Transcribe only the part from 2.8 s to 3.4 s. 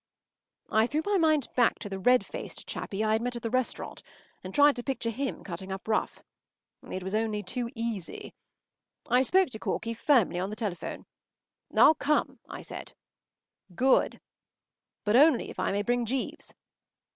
I had met